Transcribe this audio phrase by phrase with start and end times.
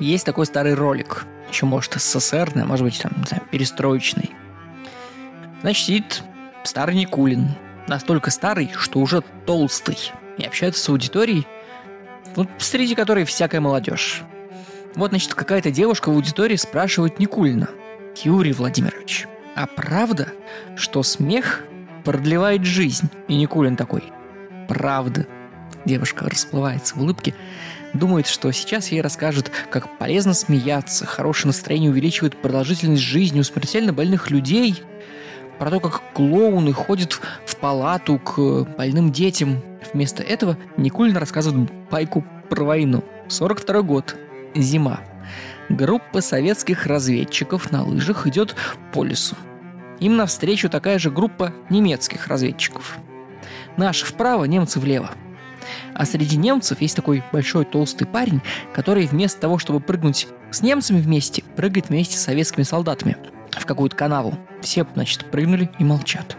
[0.00, 4.30] есть такой старый ролик, еще может СССР, а может быть там, не знаю, перестроечный.
[5.62, 6.22] Значит, сидит
[6.64, 7.50] старый Никулин,
[7.86, 11.46] настолько старый, что уже толстый, и общается с аудиторией,
[12.34, 14.22] вот среди которой всякая молодежь.
[14.94, 17.68] Вот, значит, какая-то девушка в аудитории спрашивает Никулина.
[18.22, 19.26] Юрий Владимирович,
[19.56, 20.28] а правда,
[20.76, 21.62] что смех
[22.04, 23.10] продлевает жизнь?
[23.28, 24.04] И Никулин такой,
[24.68, 25.26] правда.
[25.84, 27.34] Девушка расплывается в улыбке,
[27.94, 33.92] думает, что сейчас ей расскажет, как полезно смеяться, хорошее настроение увеличивает продолжительность жизни у смертельно
[33.92, 34.82] больных людей,
[35.58, 39.62] про то, как клоуны ходят в палату к больным детям.
[39.92, 43.04] Вместо этого Никулин рассказывает байку про войну.
[43.28, 44.16] 42 год.
[44.54, 45.00] Зима.
[45.68, 48.54] Группа советских разведчиков на лыжах идет
[48.92, 49.36] по лесу.
[50.00, 52.98] Им навстречу такая же группа немецких разведчиков.
[53.76, 55.12] Наши вправо, немцы влево.
[55.94, 58.40] А среди немцев есть такой большой толстый парень,
[58.72, 63.16] который вместо того, чтобы прыгнуть с немцами вместе, прыгает вместе с советскими солдатами
[63.50, 64.38] в какую-то канаву.
[64.62, 66.36] Все, значит, прыгнули и молчат.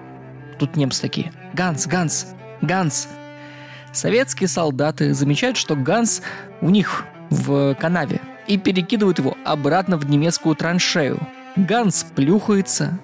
[0.59, 1.31] Тут немцы такие.
[1.53, 2.27] Ганс, Ганс,
[2.61, 3.07] Ганс.
[3.91, 6.21] Советские солдаты замечают, что Ганс
[6.61, 11.19] у них в канаве и перекидывают его обратно в немецкую траншею.
[11.55, 12.99] Ганс плюхается,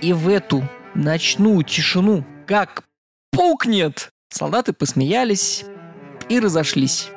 [0.00, 2.84] и в эту ночную тишину как
[3.30, 4.11] пукнет.
[4.32, 5.66] Солдаты посмеялись
[6.30, 7.10] и разошлись.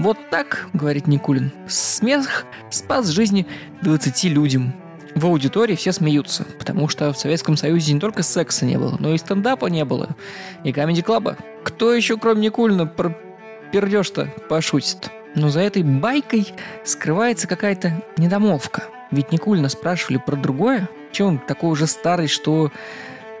[0.00, 3.46] Вот так, говорит Никулин, смех спас жизни
[3.82, 4.74] 20 людям.
[5.14, 9.14] В аудитории все смеются, потому что в Советском Союзе не только секса не было, но
[9.14, 10.16] и стендапа не было,
[10.64, 11.36] и комедий-клаба.
[11.62, 13.16] Кто еще, кроме Никулина, про
[13.70, 15.12] пердеж-то пошутит?
[15.36, 16.52] Но за этой байкой
[16.84, 18.88] скрывается какая-то недомолвка.
[19.12, 20.88] Ведь Никулина спрашивали про другое.
[21.12, 22.72] Чем он такой уже старый, что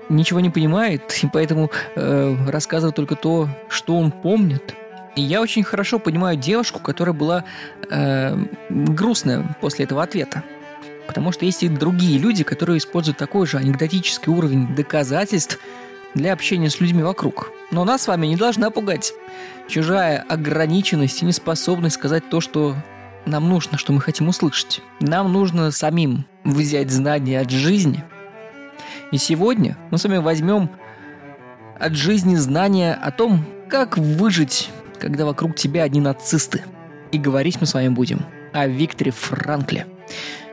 [0.08, 4.74] ничего не понимает, и поэтому э, рассказывает только то, что он помнит.
[5.14, 7.44] И я очень хорошо понимаю девушку, которая была
[7.90, 8.36] э,
[8.70, 10.42] грустная после этого ответа.
[11.06, 15.58] Потому что есть и другие люди, которые используют такой же анекдотический уровень доказательств
[16.14, 17.50] для общения с людьми вокруг.
[17.70, 19.12] Но нас с вами не должна пугать
[19.68, 22.76] чужая ограниченность и неспособность сказать то, что
[23.26, 24.80] нам нужно, что мы хотим услышать.
[25.00, 28.04] Нам нужно самим взять знания от жизни.
[29.12, 30.70] И сегодня мы с вами возьмем
[31.78, 36.62] от жизни знания о том, как выжить, когда вокруг тебя одни нацисты.
[37.12, 38.24] И говорить мы с вами будем
[38.54, 39.86] о Викторе Франкле.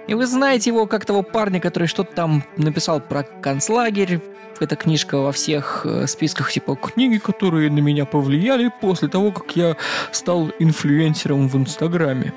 [0.07, 4.19] И вы знаете его как того парня, который что-то там написал про концлагерь,
[4.59, 9.55] эта книжка во всех э, списках типа книги, которые на меня повлияли после того, как
[9.55, 9.77] я
[10.11, 12.33] стал инфлюенсером в Инстаграме.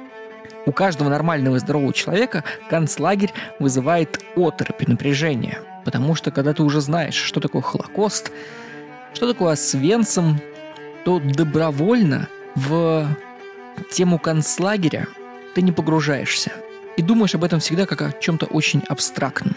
[0.67, 5.59] У каждого нормального и здорового человека концлагерь вызывает оторопь и.
[5.85, 8.31] Потому что когда ты уже знаешь, что такое Холокост,
[9.15, 10.41] что такое Освенцим,
[11.05, 13.09] то добровольно в
[13.91, 15.09] тему концлагеря
[15.55, 16.53] ты не погружаешься.
[16.97, 19.57] И думаешь об этом всегда как о чем-то очень абстрактном.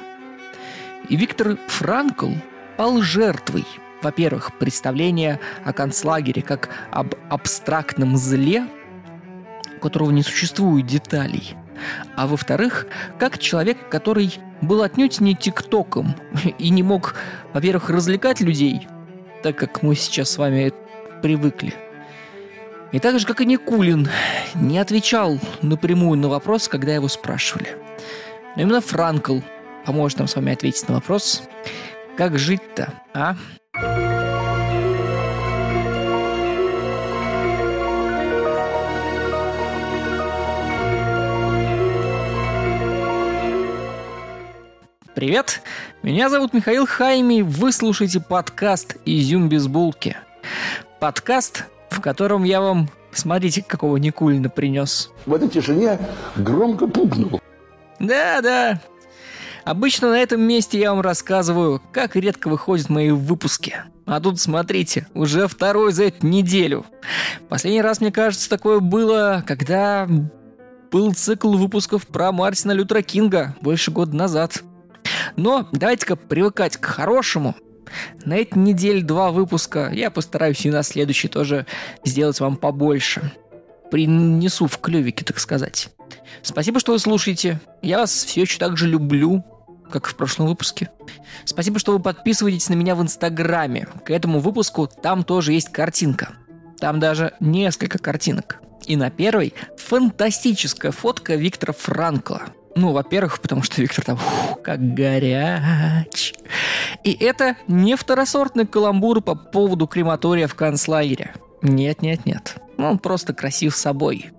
[1.09, 2.31] И Виктор Франкл
[2.77, 3.65] пал жертвой,
[4.01, 8.67] во-первых, представления о концлагере как об абстрактном зле,
[9.77, 11.55] у которого не существует деталей,
[12.15, 12.87] а во-вторых,
[13.19, 14.33] как человек, который
[14.65, 16.15] был отнюдь не тиктоком
[16.57, 17.15] и не мог,
[17.53, 18.87] во-первых, развлекать людей,
[19.43, 20.73] так как мы сейчас с вами
[21.21, 21.73] привыкли,
[22.91, 24.07] и так же, как и Никулин,
[24.53, 27.77] не отвечал напрямую на вопрос, когда его спрашивали.
[28.55, 29.39] Но именно Франкл
[29.85, 31.43] поможет нам с вами ответить на вопрос,
[32.15, 33.35] как жить-то, а?
[45.15, 45.61] Привет,
[46.03, 50.17] меня зовут Михаил Хайми, вы слушаете подкаст «Изюм без булки».
[50.99, 55.09] Подкаст, в котором я вам, смотрите, какого Никулина принес.
[55.25, 55.97] В этой тишине
[56.35, 57.39] громко пукнул.
[57.97, 58.81] Да-да,
[59.63, 63.77] Обычно на этом месте я вам рассказываю, как редко выходят мои выпуски.
[64.05, 66.85] А тут, смотрите, уже второй за эту неделю.
[67.47, 70.09] Последний раз, мне кажется, такое было, когда
[70.91, 74.61] был цикл выпусков про Мартина Лютера Кинга больше года назад.
[75.35, 77.55] Но давайте-ка привыкать к хорошему.
[78.25, 79.89] На этой неделе два выпуска.
[79.93, 81.65] Я постараюсь и на следующий тоже
[82.03, 83.31] сделать вам побольше.
[83.91, 85.89] Принесу в клювике, так сказать.
[86.41, 87.59] Спасибо, что вы слушаете.
[87.81, 89.43] Я вас все еще так же люблю
[89.91, 90.89] как в прошлом выпуске.
[91.45, 93.87] Спасибо, что вы подписываетесь на меня в Инстаграме.
[94.03, 96.33] К этому выпуску там тоже есть картинка.
[96.79, 98.59] Там даже несколько картинок.
[98.85, 102.41] И на первой фантастическая фотка Виктора Франкла.
[102.75, 106.33] Ну, во-первых, потому что Виктор там ух, как горяч.
[107.05, 111.33] И это не второсортный каламбур по поводу крематория в концлагере.
[111.61, 112.57] Нет, нет, нет.
[112.77, 114.31] Он просто красив собой.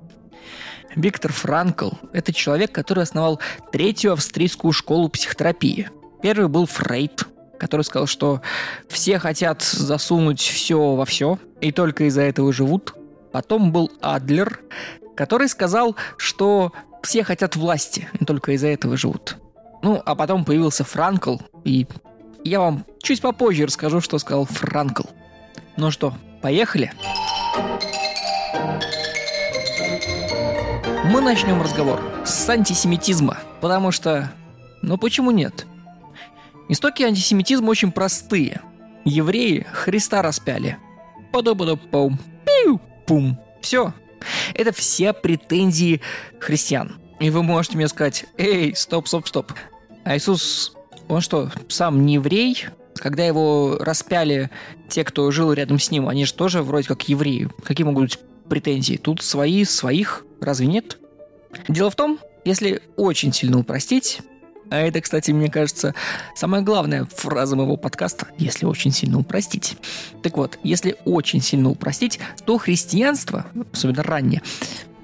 [0.94, 3.40] Виктор Франкл– это человек, который основал
[3.72, 5.90] третью австрийскую школу психотерапии.
[6.22, 7.26] Первый был Фрейд,
[7.58, 8.42] который сказал, что
[8.88, 12.94] все хотят засунуть все во все, и только из-за этого живут.
[13.32, 14.60] Потом был Адлер,
[15.14, 19.36] который сказал, что все хотят власти, и только из-за этого живут.
[19.82, 21.86] Ну, а потом появился Франкл, и
[22.44, 25.04] я вам чуть попозже расскажу, что сказал Франкл.
[25.76, 26.92] Ну что, поехали?
[31.04, 34.32] Мы начнем разговор с антисемитизма, потому что...
[34.82, 35.66] Ну почему нет?
[36.68, 38.60] Истоки антисемитизма очень простые.
[39.04, 40.78] Евреи Христа распяли.
[41.32, 42.18] Подобно-пум.
[42.44, 43.38] Пиу-пум.
[43.60, 43.92] Все.
[44.54, 46.00] Это все претензии
[46.40, 46.96] христиан.
[47.20, 49.52] И вы можете мне сказать, эй, стоп, стоп, стоп.
[50.04, 50.74] А Иисус,
[51.08, 52.66] он что, сам не еврей?
[52.94, 54.50] Когда его распяли
[54.88, 57.48] те, кто жил рядом с ним, они же тоже вроде как евреи.
[57.64, 58.18] Какие могут быть
[58.48, 58.96] претензии?
[58.96, 60.98] Тут свои, своих, разве нет?
[61.68, 64.20] Дело в том, если очень сильно упростить,
[64.70, 65.94] а это, кстати, мне кажется,
[66.34, 69.76] самая главная фраза моего подкаста, если очень сильно упростить.
[70.22, 74.42] Так вот, если очень сильно упростить, то христианство, особенно раннее,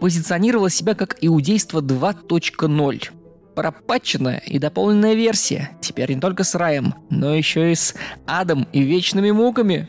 [0.00, 3.10] позиционировало себя как иудейство 2.0.
[3.54, 7.94] Пропатченная и дополненная версия, теперь не только с раем, но еще и с
[8.26, 9.88] адом и вечными муками.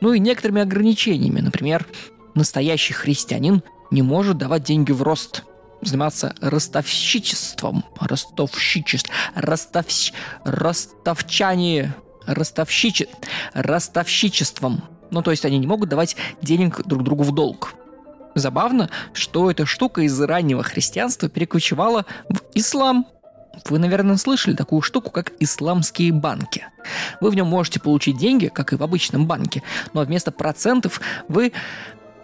[0.00, 1.86] Ну и некоторыми ограничениями, например,
[2.34, 5.44] настоящий христианин не может давать деньги в рост–
[5.82, 10.12] заниматься ростовщичеством, ростовщичеством, ростовщ...
[10.44, 11.94] ростовчане,
[12.26, 13.08] ростовщиче...
[13.54, 14.82] ростовщичеством.
[15.10, 17.74] Ну, то есть они не могут давать денег друг другу в долг.
[18.34, 23.06] Забавно, что эта штука из раннего христианства перекочевала в ислам.
[23.68, 26.66] Вы, наверное, слышали такую штуку, как исламские банки.
[27.20, 29.62] Вы в нем можете получить деньги, как и в обычном банке,
[29.92, 31.52] но вместо процентов вы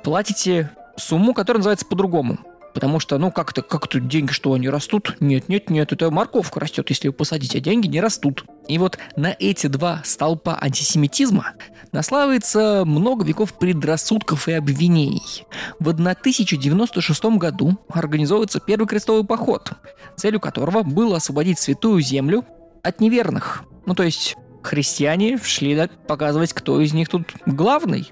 [0.05, 2.39] платите сумму, которая называется по-другому.
[2.77, 5.17] Потому что, ну, как-то, как тут деньги, что они растут?
[5.19, 8.45] Нет, нет, нет, это морковка растет, если вы посадите, а деньги не растут.
[8.69, 11.55] И вот на эти два столпа антисемитизма
[11.93, 15.47] наслаивается много веков предрассудков и обвинений.
[15.79, 19.73] В 1096 году организовывается первый крестовый поход,
[20.19, 22.45] целью которого было освободить святую землю
[22.83, 23.65] от неверных.
[23.87, 28.11] Ну, то есть христиане шли показывать, кто из них тут главный.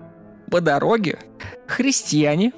[0.50, 1.18] По дороге
[1.66, 2.52] христиане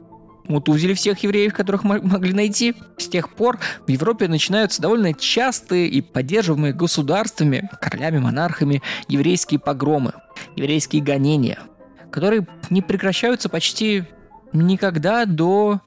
[0.49, 2.75] мутузили всех евреев, которых могли найти.
[2.97, 10.13] С тех пор в Европе начинаются довольно частые и поддерживаемые государствами, королями, монархами еврейские погромы,
[10.57, 11.59] еврейские гонения,
[12.11, 14.05] которые не прекращаются почти
[14.53, 15.81] никогда до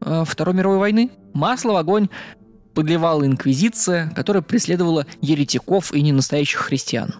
[0.00, 1.10] э, Второй мировой войны.
[1.32, 2.08] Масло в огонь
[2.74, 7.14] подливала инквизиция, которая преследовала еретиков и ненастоящих христиан.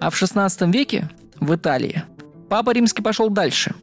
[0.00, 2.04] А в XVI веке в Италии
[2.52, 3.74] Папа Римский пошел дальше.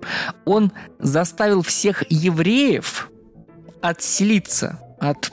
[0.45, 3.09] Он заставил всех евреев
[3.81, 5.31] отселиться от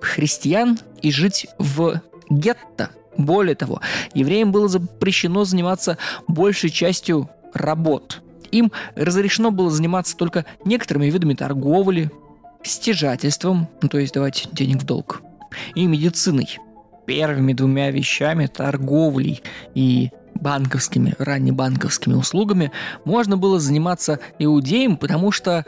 [0.00, 2.00] христиан и жить в
[2.30, 2.90] гетто.
[3.16, 3.80] Более того,
[4.14, 5.98] евреям было запрещено заниматься
[6.28, 8.22] большей частью работ.
[8.52, 12.12] Им разрешено было заниматься только некоторыми видами торговли,
[12.62, 15.22] стяжательством, ну, то есть давать денег в долг,
[15.74, 16.56] и медициной.
[17.04, 19.42] Первыми двумя вещами, торговлей
[19.74, 22.72] и банковскими, раннебанковскими услугами
[23.04, 25.64] можно было заниматься иудеем, потому что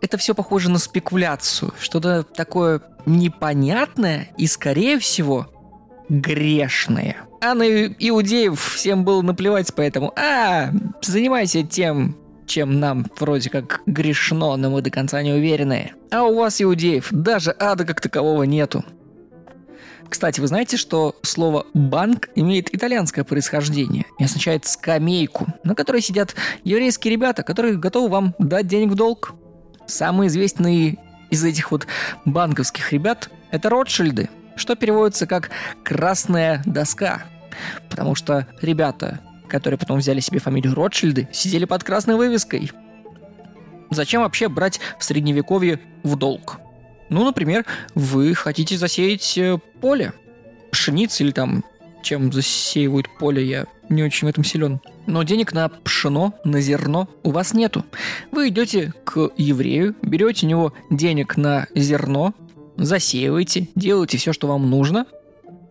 [0.00, 5.48] это все похоже на спекуляцию, что-то такое непонятное и, скорее всего,
[6.08, 7.16] грешное.
[7.40, 10.70] А на иудеев всем было наплевать, поэтому «А,
[11.02, 12.16] занимайся тем,
[12.46, 15.92] чем нам вроде как грешно, но мы до конца не уверены.
[16.10, 18.84] А у вас, иудеев, даже ада как такового нету.
[20.12, 26.34] Кстати, вы знаете, что слово «банк» имеет итальянское происхождение и означает «скамейку», на которой сидят
[26.64, 29.32] еврейские ребята, которые готовы вам дать денег в долг.
[29.86, 30.98] Самые известные
[31.30, 31.86] из этих вот
[32.26, 35.48] банковских ребят– это Ротшильды, что переводится как
[35.82, 37.22] «красная доска»,
[37.88, 42.70] потому что ребята, которые потом взяли себе фамилию Ротшильды, сидели под красной вывеской.
[43.88, 46.60] Зачем вообще брать в средневековье в долг?
[47.12, 50.14] Ну, например, вы хотите засеять э, поле,
[50.70, 51.62] пшеницы или там
[52.02, 54.80] чем засеивают поле, я не очень в этом силен.
[55.06, 57.84] Но денег на пшено, на зерно у вас нету.
[58.30, 62.32] Вы идете к еврею, берете у него денег на зерно,
[62.78, 65.04] засеиваете, делаете все, что вам нужно.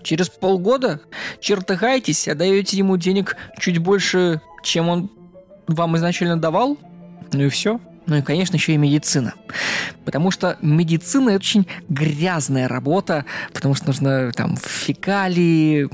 [0.03, 1.01] Через полгода
[1.39, 5.09] чертыхаетесь, отдаете ему денег чуть больше, чем он
[5.67, 6.77] вам изначально давал.
[7.33, 7.79] Ну и все.
[8.07, 9.33] Ну и, конечно, еще и медицина.
[10.05, 15.89] Потому что медицина– это очень грязная работа, потому что нужно там фекалии,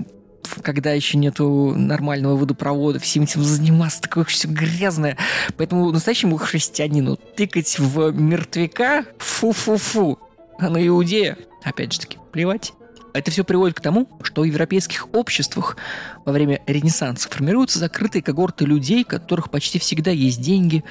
[0.61, 5.17] когда еще нету нормального водопровода, всем этим заниматься, такое все грязное.
[5.57, 10.19] Поэтому настоящему христианину тыкать в мертвяка– фу-фу-фу.
[10.59, 12.73] А на Иудея, опять же таки, плевать.
[13.13, 15.77] Это все приводит к тому, что в европейских обществах
[16.25, 20.83] во время Ренессанса формируются закрытые когорты людей, у которых почти всегда есть деньги,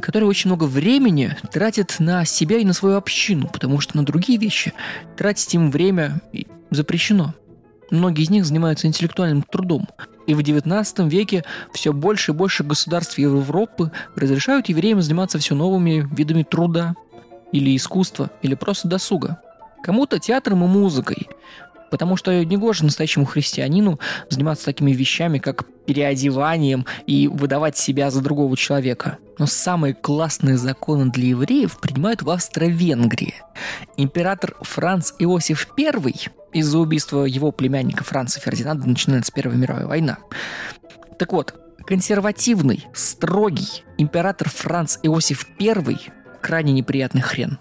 [0.00, 4.38] которые очень много времени тратят на себя и на свою общину, потому что на другие
[4.38, 4.72] вещи
[5.16, 6.20] тратить им время
[6.70, 7.34] запрещено.
[7.90, 9.88] Многие из них занимаются интеллектуальным трудом.
[10.26, 16.06] И в XIX веке все больше и больше государств Европы разрешают евреям заниматься все новыми
[16.14, 16.94] видами труда,
[17.52, 19.40] или искусства, или просто досуга.
[19.82, 21.28] Кому-то театром и музыкой,
[21.90, 28.56] Потому что негоже настоящему христианину заниматься такими вещами, как переодеванием и выдавать себя за другого
[28.56, 29.18] человека.
[29.38, 33.34] Но самые классные законы для евреев принимают в Австро-Венгрии.
[33.96, 36.14] Император Франц Иосиф I
[36.52, 40.18] из-за убийства его племянника Франца Фердинанда начинается Первая мировая война.
[41.18, 41.54] Так вот,
[41.86, 45.96] консервативный, строгий император Франц Иосиф I,
[46.42, 47.58] крайне неприятный хрен,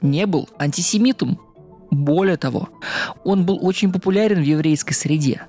[0.00, 1.40] не был антисемитом.
[1.90, 2.68] Более того,
[3.24, 5.42] он был очень популярен в еврейской среде.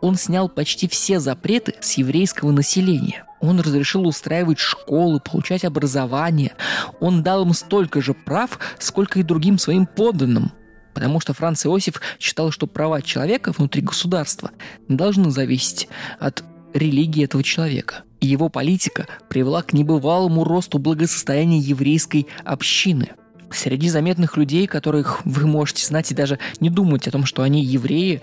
[0.00, 3.24] Он снял почти все запреты с еврейского населения.
[3.40, 6.54] Он разрешил устраивать школы, получать образование.
[7.00, 10.52] Он дал им столько же прав, сколько и другим своим подданным.
[10.94, 14.50] Потому что Франц Иосиф считал, что права человека внутри государства
[14.88, 18.04] не должны зависеть от религии этого человека.
[18.20, 23.10] Его политика привела к небывалому росту благосостояния еврейской общины–
[23.54, 27.64] Среди заметных людей, которых вы можете знать и даже не думать о том, что они
[27.64, 28.20] евреи,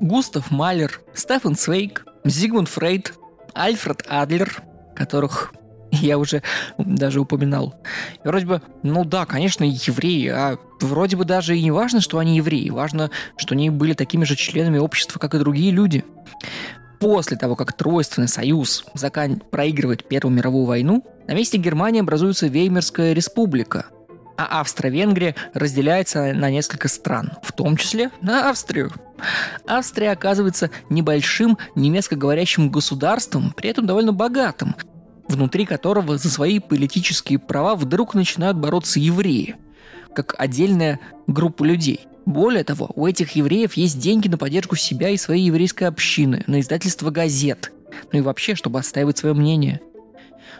[0.00, 3.14] Густав Малер, Стефан Свейк, Зигмунд Фрейд,
[3.54, 4.62] Альфред Адлер,
[4.94, 5.52] которых
[5.90, 6.42] я уже
[6.78, 7.74] даже упоминал.
[8.24, 12.18] И вроде бы, ну да, конечно, евреи, а вроде бы даже и не важно, что
[12.18, 16.04] они евреи, важно, что они были такими же членами общества, как и другие люди.
[17.00, 19.40] После того, как Тройственный союз закан...
[19.50, 23.86] проигрывает Первую мировую войну, на месте Германии образуется Веймерская республика–
[24.38, 28.92] а Австро-Венгрия разделяется на несколько стран, в том числе на Австрию.
[29.66, 34.76] Австрия оказывается небольшим немецкоговорящим государством, при этом довольно богатым,
[35.26, 39.56] внутри которого за свои политические права вдруг начинают бороться евреи,
[40.14, 42.06] как отдельная группа людей.
[42.24, 46.60] Более того, у этих евреев есть деньги на поддержку себя и своей еврейской общины, на
[46.60, 47.72] издательство газет,
[48.12, 49.80] ну и вообще, чтобы отстаивать свое мнение.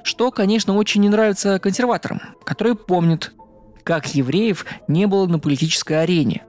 [0.03, 3.33] Что, конечно, очень не нравится консерваторам, которые помнят,
[3.89, 6.43] как евреев не было на политической арене.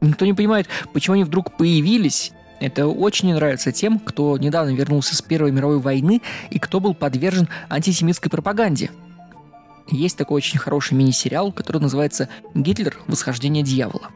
[0.00, 2.30] Никто не понимает, почему они вдруг появились.
[2.60, 6.94] Это очень не нравится тем, кто недавно вернулся с Первой мировой войны и кто был
[6.94, 8.92] подвержен антисемитской пропаганде.
[9.90, 12.96] Есть такой очень хороший мини-сериал, который называется «Гитлер.
[13.08, 14.10] Восхождение дьявола».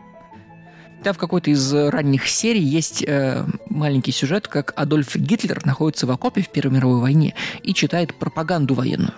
[1.03, 6.13] Там в какой-то из ранних серий есть э, маленький сюжет, как Адольф Гитлер находится в
[6.13, 7.35] окопе в Первой мировой войне
[7.65, 9.15] и читает пропаганду военную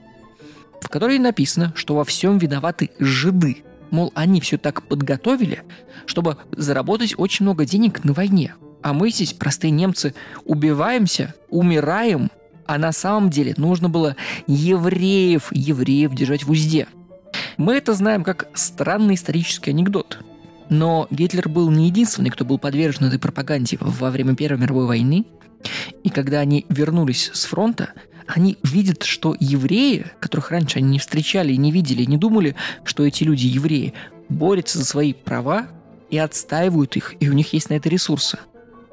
[0.80, 3.64] в которой написано, что во всем виноваты жиды.
[3.90, 5.62] Мол, они все так подготовили,
[6.06, 8.54] чтобы заработать очень много денег на войне.
[8.82, 10.14] А мы здесь, простые немцы,
[10.44, 12.30] убиваемся, умираем,
[12.66, 14.16] а на самом деле нужно было
[14.46, 16.88] евреев, евреев держать в узде.
[17.56, 20.18] Мы это знаем как странный исторический анекдот.
[20.68, 25.24] Но Гитлер был не единственный, кто был подвержен этой пропаганде во время Первой мировой войны.
[26.02, 27.90] И когда они вернулись с фронта,
[28.26, 32.54] они видят, что евреи, которых раньше они не встречали и не видели, не думали,
[32.84, 33.94] что эти люди евреи,
[34.28, 35.68] борются за свои права
[36.10, 38.38] и отстаивают их, и у них есть на это ресурсы.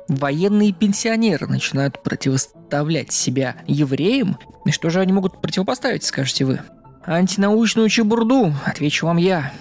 [0.07, 6.59] Военные пенсионеры начинают противоставлять себя евреям, и что же они могут противопоставить, скажете вы?
[7.05, 9.53] Антинаучную чебурду, отвечу вам я.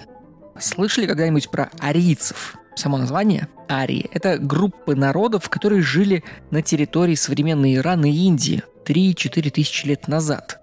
[0.59, 2.55] Слышали когда-нибудь про арийцев?
[2.75, 9.49] Само название– арии– это группы народов, которые жили на территории современной Ирана и Индии, 3-4
[9.49, 10.59] тысячи лет назад.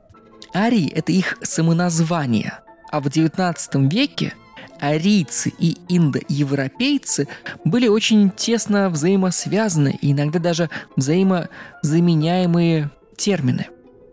[0.55, 2.59] Арии– это их самоназвание,
[2.91, 4.35] а в XIX веке
[4.81, 7.29] арийцы и индоевропейцы
[7.65, 13.69] были очень тесно взаимосвязаны и иногда даже взаимозаменяемые термины.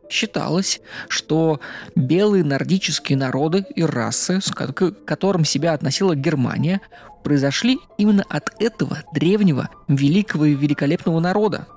[0.09, 1.59] Считалось, что
[1.95, 6.81] белые нордические народы и расы, к которым себя относила Германия,
[7.23, 11.67] произошли именно от этого древнего, великого и великолепного народа,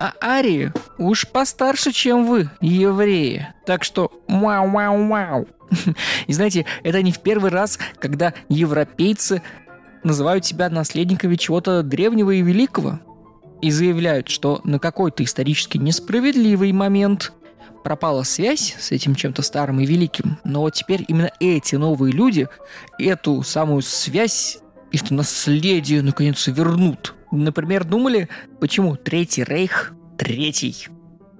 [0.00, 3.48] а арии уж постарше, чем вы, евреи.
[3.66, 5.46] Так что вау-вау-вау.
[6.26, 9.42] И знаете, это не в первый раз, когда европейцы
[10.02, 13.00] называют себя наследниками чего-то древнего и великого.
[13.62, 17.32] И заявляют, что на какой-то исторически несправедливый момент
[17.82, 22.48] пропала связь с этим чем-то старым и великим, но вот теперь именно эти новые люди
[22.98, 24.58] эту самую связь
[24.90, 27.14] и что наследие наконец вернут.
[27.36, 28.28] Например, думали,
[28.60, 30.88] почему Третий Рейх третий?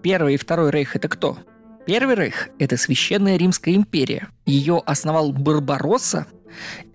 [0.03, 1.39] Первый и Второй Рейх– это кто?
[1.87, 4.29] Первый Рейх– это Священная Римская империя.
[4.45, 6.27] Ее основал Барбаросса,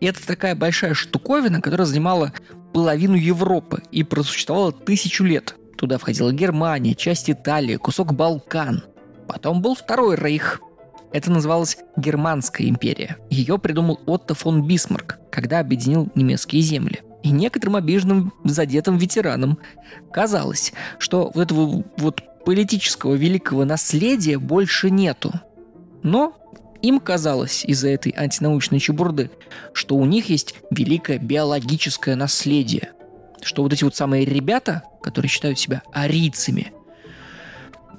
[0.02, 2.34] это такая большая штуковина, которая занимала
[2.74, 5.56] половину Европы и просуществовала тысячу лет.
[5.78, 8.84] Туда входила Германия, часть Италии, кусок Балкан.
[9.28, 10.62] Потом был Второй Рейх.
[11.12, 13.18] Это называлось Германская империя.
[13.30, 17.02] Ее придумал Отто фон Бисмарк, когда объединил немецкие земли.
[17.24, 19.60] И некоторым обиженным, задетым ветеранам
[20.12, 25.34] казалось, что вот этого вот политического великого наследия больше нету.
[26.02, 26.34] Но
[26.82, 29.32] им казалось из-за этой антинаучной чебурды,
[29.74, 32.94] что у них есть великое биологическое наследие.
[33.42, 36.74] Что вот эти вот самые ребята, которые считают себя арийцами,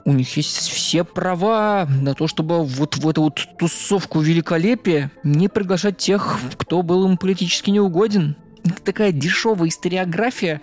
[0.04, 5.48] у них есть все права на то, чтобы вот в эту вот тусовку великолепия не
[5.48, 8.36] приглашать тех, кто был им политически неугоден.
[8.84, 10.60] Такая дешевая историография,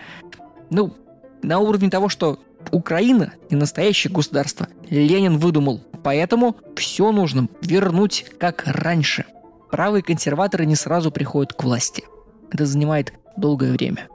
[0.70, 0.96] ну,
[1.42, 2.40] на уровне того, что
[2.72, 4.68] Украина не настоящее государство.
[4.90, 5.82] Ленин выдумал.
[6.04, 9.26] Поэтому все нужно вернуть как раньше.
[9.72, 12.04] Правые консерваторы не сразу приходят к власти.
[12.52, 14.08] Это занимает долгое время.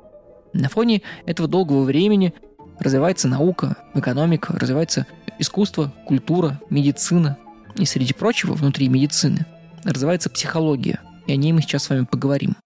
[0.52, 2.34] На фоне этого долгого времени
[2.78, 5.06] развивается наука, экономика, развивается
[5.38, 7.38] искусство, культура, медицина.
[7.76, 9.46] И среди прочего, внутри медицины,
[9.84, 11.00] развивается психология.
[11.26, 12.56] И о ней мы сейчас с вами поговорим.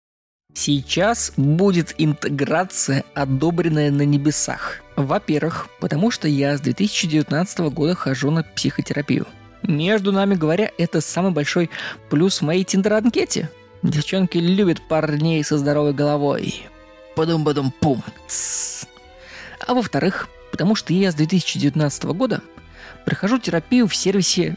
[0.56, 4.80] Сейчас будет интеграция, одобренная на небесах.
[4.96, 9.26] Во-первых, потому что я с 2019 года хожу на психотерапию.
[9.62, 11.68] Между нами говоря, это самый большой
[12.08, 13.50] плюс моей тиндер-анкете.
[13.82, 16.66] Девчонки любят парней со здоровой головой.
[17.16, 18.02] Падум-падум-пум.
[19.66, 22.40] А во-вторых, потому что я с 2019 года
[23.04, 24.56] прохожу терапию в сервисе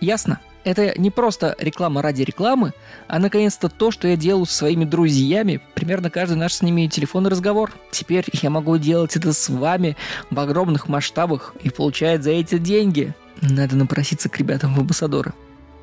[0.00, 0.40] «Ясно».
[0.66, 2.72] Это не просто реклама ради рекламы,
[3.06, 7.30] а наконец-то то, что я делаю со своими друзьями, примерно каждый наш с ними телефонный
[7.30, 7.72] разговор.
[7.92, 9.96] Теперь я могу делать это с вами
[10.28, 13.14] в огромных масштабах и получать за эти деньги.
[13.40, 15.34] Надо напроситься к ребятам в амбассадоры.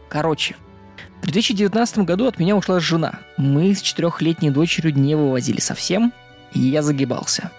[0.09, 0.57] Короче,
[1.21, 3.19] в 2019 году от меня ушла жена.
[3.37, 6.11] Мы с четырехлетней дочерью не вывозили совсем,
[6.51, 7.51] и я загибался.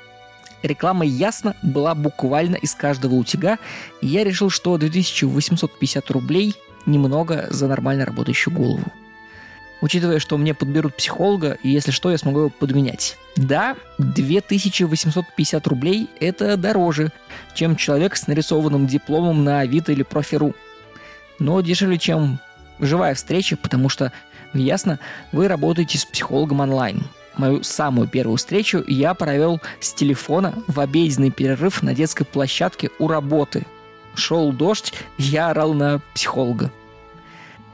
[0.62, 3.58] Реклама ясно была буквально из каждого утюга,
[4.02, 6.54] и я решил, что 2850 рублей
[6.86, 8.84] немного за нормально работающую голову.
[9.80, 13.18] Учитывая, что мне подберут психолога, и если что, я смогу его подменять.
[13.36, 17.12] Да, 2850 рублей– это дороже,
[17.54, 20.54] чем человек с нарисованным дипломом на Авито или Профи.ру.
[21.38, 22.38] Но дешевле, чем
[22.78, 24.12] живая встреча, потому что,
[24.54, 25.00] ясно,
[25.32, 27.02] вы работаете с психологом онлайн.
[27.36, 33.08] Мою самую первую встречу я провел с телефона в обеденный перерыв на детской площадке у
[33.08, 33.66] работы–
[34.14, 36.70] шел дождь, я орал на психолога.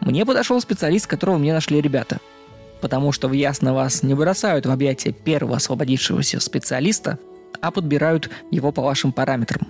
[0.01, 2.19] Мне подошел специалист, которого мне нашли ребята.
[2.81, 7.19] Потому что в ясно вас не бросают в объятия первого освободившегося специалиста,
[7.61, 9.69] а подбирают его по вашим параметрам.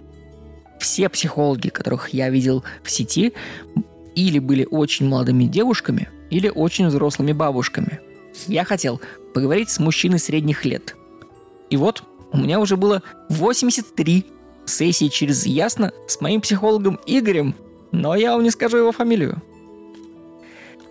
[0.78, 3.32] Все психологи, которых я видел в сети,
[4.14, 8.00] или были очень молодыми девушками, или очень взрослыми бабушками.
[8.46, 9.00] Я хотел
[9.34, 10.96] поговорить с мужчиной средних лет.
[11.68, 14.24] И вот у меня уже было 83
[14.70, 17.54] сессии через Ясно с моим психологом Игорем,
[17.92, 19.42] но я вам не скажу его фамилию.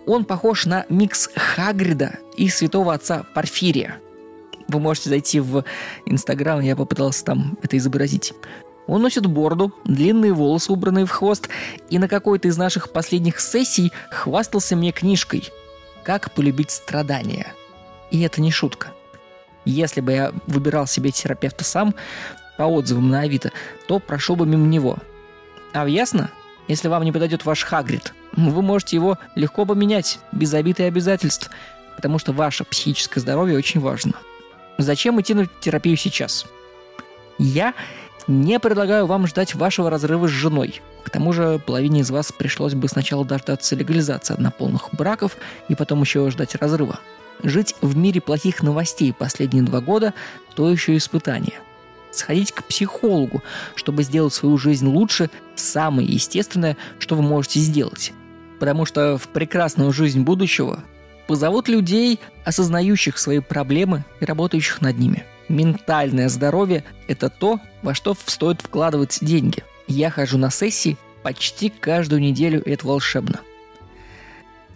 [0.06, 4.00] Он похож на микс Хагрида и святого отца Порфирия.
[4.68, 5.64] Вы можете зайти в
[6.06, 8.32] Инстаграм, я попытался там это изобразить.
[8.86, 11.48] Он носит бороду, длинные волосы, убранные в хвост,
[11.90, 15.48] и на какой-то из наших последних сессий хвастался мне книжкой
[16.02, 17.54] «Как полюбить страдания».
[18.10, 18.88] И это не шутка.
[19.64, 21.94] Если бы я выбирал себе терапевта сам,
[22.60, 23.52] по отзывам на Авито,
[23.86, 24.98] то прошел бы мимо него.
[25.72, 26.30] А ясно?
[26.68, 31.50] Если вам не подойдет ваш Хагрид, вы можете его легко поменять, без обид и обязательств,
[31.96, 34.12] потому что ваше психическое здоровье очень важно.
[34.76, 36.44] Зачем идти на терапию сейчас?
[37.38, 37.72] Я
[38.26, 40.82] не предлагаю вам ждать вашего разрыва с женой.
[41.02, 45.38] К тому же половине из вас пришлось бы сначала дождаться легализации однополных браков
[45.70, 47.00] и потом еще ждать разрыва.
[47.42, 50.12] Жить в мире плохих новостей последние два года–
[50.54, 51.58] то еще испытание–
[52.12, 53.42] Сходить к психологу,
[53.74, 58.12] чтобы сделать свою жизнь лучше, самое естественное, что вы можете сделать.
[58.58, 60.82] Потому что в прекрасную жизнь будущего
[61.26, 65.24] позовут людей, осознающих свои проблемы и работающих над ними.
[65.48, 69.64] Ментальное здоровье– это то, во что стоит вкладывать деньги.
[69.86, 73.40] Я хожу на сессии почти каждую неделю, и это волшебно.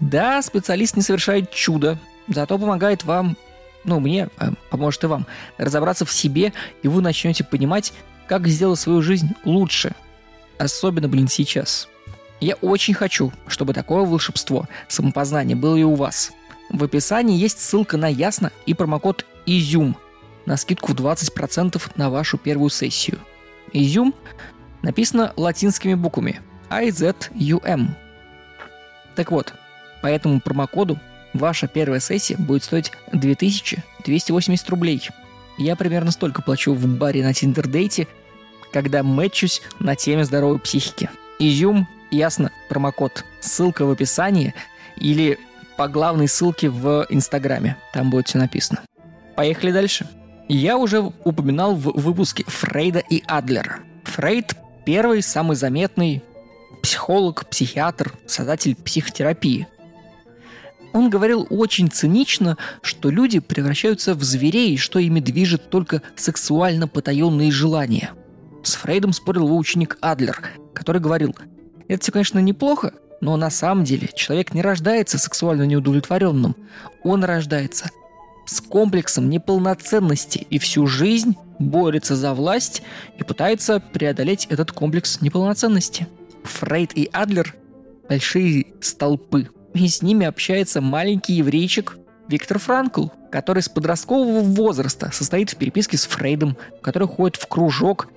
[0.00, 3.36] Да, специалист не совершает чудо, зато помогает вам
[3.84, 5.26] ну, мне, а, поможет и вам,
[5.58, 7.92] разобраться в себе, и вы начнете понимать,
[8.26, 9.94] как сделать свою жизнь лучше.
[10.58, 11.88] Особенно, блин, сейчас.
[12.40, 16.32] Я очень хочу, чтобы такое волшебство, самопознание было и у вас.
[16.70, 19.96] В описании есть ссылка на Ясно и промокод ИЗЮМ
[20.46, 23.18] на скидку в 20% на вашу первую сессию.
[23.72, 24.14] Изюм
[24.82, 27.88] написано латинскими буквами IZUM.
[29.16, 29.54] Так вот,
[30.02, 30.98] по этому промокоду
[31.34, 35.08] ваша первая сессия будет стоить 2280 рублей.
[35.58, 38.08] Я примерно столько плачу в баре на Тиндердейте,
[38.72, 41.10] когда мэтчусь на теме здоровой психики.
[41.38, 43.24] Изюм, ясно, промокод.
[43.40, 44.54] Ссылка в описании
[44.96, 45.38] или
[45.76, 47.76] по главной ссылке в Инстаграме.
[47.92, 48.80] Там будет все написано.
[49.36, 50.08] Поехали дальше.
[50.48, 53.80] Я уже упоминал в выпуске Фрейда и Адлера.
[54.04, 56.22] Фрейд– первый, самый заметный
[56.82, 59.66] психолог, психиатр, создатель психотерапии.
[60.94, 67.50] Он говорил очень цинично, что люди превращаются в зверей, что ими движет только сексуально потаенные
[67.50, 68.12] желания.
[68.62, 70.40] С Фрейдом спорил его ученик Адлер,
[70.72, 71.34] который говорил,
[71.88, 76.54] это все, конечно, неплохо, но на самом деле человек не рождается сексуально неудовлетворенным.
[77.02, 77.90] Он рождается
[78.46, 82.82] с комплексом неполноценности и всю жизнь борется за власть
[83.18, 86.06] и пытается преодолеть этот комплекс неполноценности.
[86.44, 87.56] Фрейд и Адлер–
[88.08, 89.48] большие столпы.
[89.74, 95.98] И с ними общается маленький еврейчик Виктор Франкл, который с подросткового возраста состоит в переписке
[95.98, 98.08] с Фрейдом, который ходит в кружок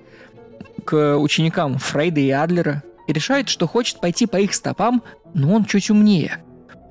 [0.84, 5.02] к ученикам Фрейда и Адлера и решает, что хочет пойти по их стопам,
[5.34, 6.38] но он чуть умнее,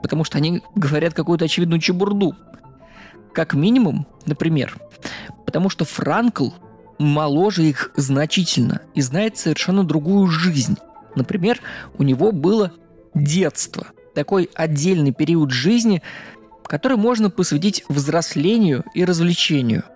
[0.03, 2.35] потому что они говорят какую-то очевидную чебурду–
[3.37, 4.79] как минимум, например,
[5.45, 6.49] потому что Франкл
[6.97, 10.75] моложе их значительно и знает совершенно другую жизнь.
[11.13, 11.59] Например,
[11.99, 12.71] у него было
[13.13, 13.85] детство,
[14.17, 16.01] такой отдельный период жизни,
[16.65, 19.83] который можно посвятить взрослению и развлечению–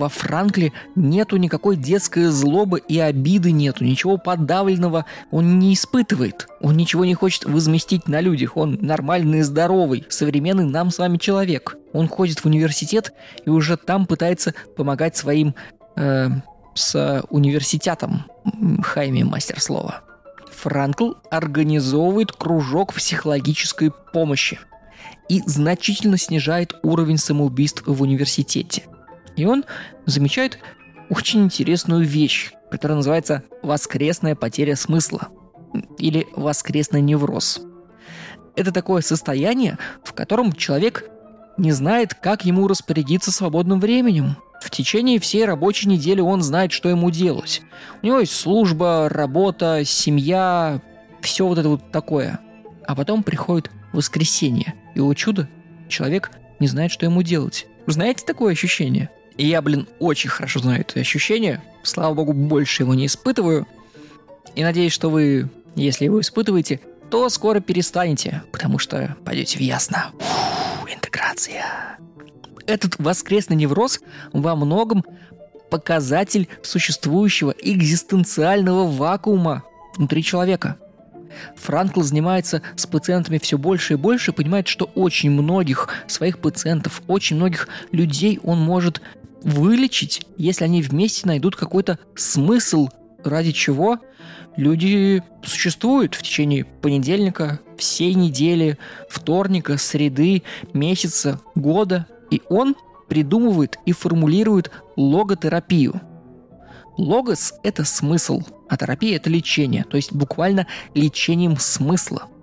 [0.00, 6.48] во Франкле нету никакой детской злобы и обиды нету, ничего подавленного он не испытывает.
[6.60, 11.76] Он ничего не хочет возместить на людях, он нормальный здоровый, современный нам с вами человек.
[11.92, 13.12] Он ходит в университет
[13.44, 15.54] и уже там пытается помогать своим
[15.96, 16.28] э,
[16.72, 18.24] с университетом.
[18.82, 20.09] Хайми мастер слова.
[20.60, 24.60] Франкл организовывает кружок психологической помощи
[25.30, 28.84] и значительно снижает уровень самоубийств в университете.
[29.36, 29.64] И он
[30.04, 30.58] замечает
[31.08, 35.28] очень интересную вещь, которая называется «воскресная потеря смысла»
[35.96, 37.62] или «воскресный невроз».
[38.54, 41.08] Это такое состояние, в котором человек
[41.56, 44.36] не знает, как ему распорядиться свободным временем.
[44.60, 47.62] В течение всей рабочей недели он знает, что ему делать.
[48.02, 50.80] У него есть служба, работа, семья,
[51.20, 52.40] все вот это вот такое.
[52.86, 55.48] А потом приходит воскресенье, и, о чудо,
[55.88, 57.66] человек не знает, что ему делать.
[57.86, 59.10] Знаете такое ощущение?
[59.36, 61.62] И я, блин, очень хорошо знаю это ощущение.
[61.82, 63.66] Слава богу, больше его не испытываю.
[64.54, 70.12] И надеюсь, что вы, если его испытываете, то скоро перестанете, потому что пойдете в ясно.
[70.18, 71.98] Фу, интеграция.
[72.66, 74.00] Этот воскресный невроз
[74.32, 75.04] во многом
[75.70, 79.62] показатель существующего экзистенциального вакуума
[79.96, 80.76] внутри человека.
[81.56, 87.36] Франкл занимается с пациентами все больше и больше, понимает, что очень многих своих пациентов, очень
[87.36, 89.00] многих людей он может
[89.42, 92.88] вылечить, если они вместе найдут какой-то смысл,
[93.24, 93.98] ради чего
[94.56, 100.42] люди существуют в течение понедельника, всей недели, вторника, среды,
[100.72, 102.06] месяца, года.
[102.30, 102.76] И он
[103.08, 106.00] придумывает и формулирует логотерапию.
[106.96, 112.24] Логос– это смысл, а терапия– это лечение, то есть буквально лечением смысла–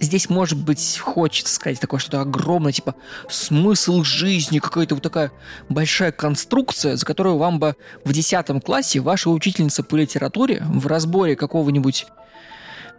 [0.00, 2.94] здесь, может быть, хочется сказать такое что-то огромное, типа
[3.28, 5.32] смысл жизни, какая-то вот такая
[5.68, 11.36] большая конструкция, за которую вам бы в 10 классе ваша учительница по литературе в разборе
[11.36, 12.06] какого-нибудь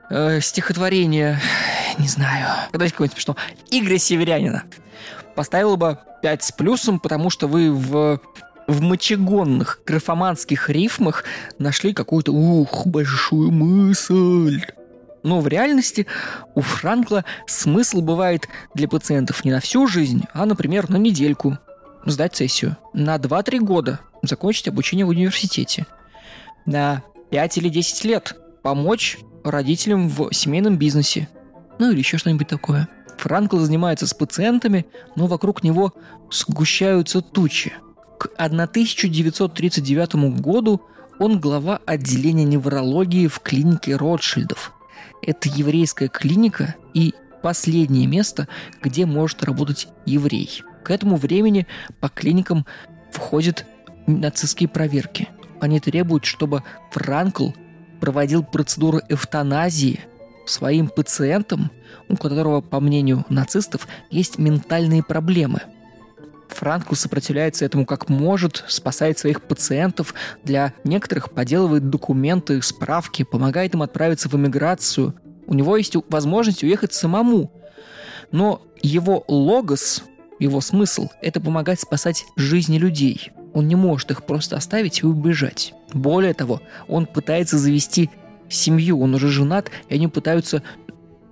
[0.09, 1.39] э, стихотворения,
[1.97, 3.35] не знаю, давайте какое-нибудь что,
[3.71, 4.63] Игоря Северянина,
[5.35, 8.19] поставила бы 5 с плюсом, потому что вы в
[8.67, 11.23] в мочегонных графоманских рифмах
[11.57, 14.61] нашли какую-то, ух, большую мысль.
[15.23, 16.05] Но в реальности
[16.53, 21.57] у Франкла смысл бывает для пациентов не на всю жизнь, а, например, на недельку.
[22.05, 22.77] Сдать сессию.
[22.93, 25.85] На 2-3 года закончить обучение в университете.
[26.65, 29.17] На 5 или 10 лет помочь
[29.51, 31.29] родителям в семейном бизнесе.
[31.79, 32.87] Ну или еще что-нибудь такое.
[33.17, 35.93] Франкл занимается с пациентами, но вокруг него
[36.31, 37.73] сгущаются тучи.
[38.19, 40.81] К 1939 году
[41.19, 44.73] он глава отделения неврологии в клинике Ротшильдов–
[45.21, 48.47] это еврейская клиника и последнее место,
[48.81, 50.63] где может работать еврей.
[50.83, 51.67] К этому времени
[51.99, 52.65] по клиникам
[53.11, 53.65] входят
[54.05, 55.27] нацистские проверки.
[55.59, 57.49] Они требуют, чтобы Франкл
[57.99, 60.01] проводил процедуру эвтаназии
[60.45, 61.71] своим пациентам,
[62.09, 65.61] у которого, по мнению нацистов, есть ментальные проблемы–
[66.49, 73.81] Франкл сопротивляется этому как может, спасает своих пациентов, для некоторых поделывает документы, справки, помогает им
[73.81, 75.13] отправиться в эмиграцию.
[75.45, 77.51] У него есть возможность уехать самому.
[78.31, 80.03] Но его логос,
[80.39, 83.31] его смысл– это помогать спасать жизни людей.
[83.53, 85.73] Он не может их просто оставить и убежать.
[85.93, 88.09] Более того, он пытается завести
[88.49, 90.63] семью, он уже женат, и они пытаются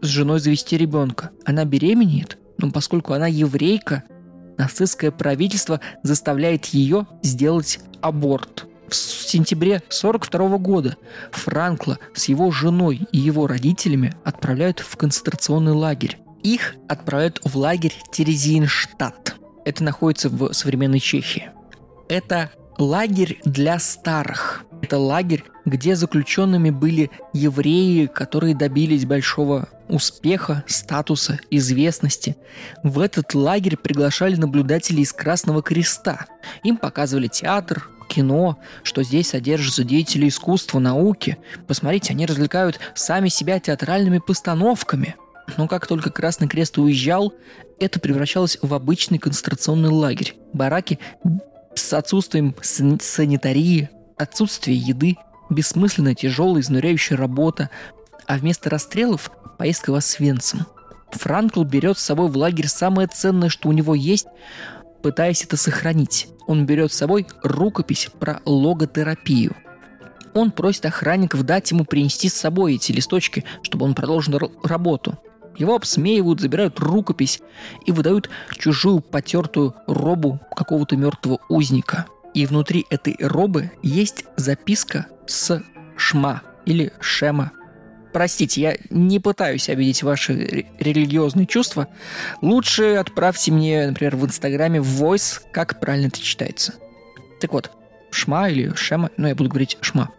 [0.02, 1.32] с женой завести ребенка.
[1.46, 4.04] Она беременеет, но поскольку она еврейка,
[4.58, 8.68] нацистское правительство заставляет ее сделать аборт.
[8.88, 10.98] В сентябре 1942 года
[11.32, 16.20] Франкла с его женой и его родителями отправляют в концентрационный лагерь.
[16.44, 19.36] Их отправляют в лагерь Терезинштадт.
[19.66, 21.50] Это находится в современной Чехии.
[22.08, 24.66] Это лагерь для старых.
[24.82, 32.36] Это лагерь, где заключенными были евреи, которые добились большого успеха, статуса, известности.
[32.84, 36.28] В этот лагерь приглашали наблюдателей из Красного Креста.
[36.64, 41.38] Им показывали театр, кино, что здесь содержатся деятели искусства, науки.
[41.68, 45.16] Посмотрите, они развлекают сами себя театральными постановками.
[45.58, 47.34] Но как только Красный Крест уезжал,
[47.80, 50.36] это превращалось в обычный концентрационный лагерь.
[50.54, 51.00] Бараки
[51.76, 55.18] с отсутствием санитарии, отсутствие еды,
[55.50, 57.70] бессмысленная тяжелая изнуряющая работа,
[58.28, 60.66] а вместо расстрелов– поездка в Освенцим.
[61.12, 64.28] Франкл берет с собой в лагерь самое ценное, что у него есть,
[65.02, 66.28] пытаясь это сохранить.
[66.48, 69.56] Он берет с собой рукопись про логотерапию.
[70.34, 75.18] Он просит охранников дать ему принести с собой эти листочки, чтобы он продолжил работу.
[75.58, 77.42] Его обсмеивают, забирают рукопись
[77.86, 82.06] и выдают чужую потертую робу какого-то мертвого узника.
[82.34, 85.64] И внутри этой робы есть записка с
[85.96, 87.52] шма или шема.
[88.12, 91.88] Простите, я не пытаюсь обидеть ваши религиозные чувства.
[92.42, 96.76] Лучше отправьте мне, например, в Инстаграме в voice, как правильно это читается.
[97.42, 97.72] Так вот,
[98.12, 100.12] шма или шема, ну я буду говорить шма.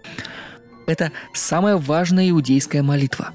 [0.87, 3.31] Это самая важная иудейская молитва.